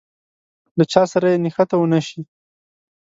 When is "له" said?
0.77-0.83